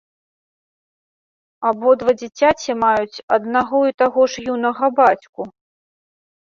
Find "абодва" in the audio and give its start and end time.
1.71-2.11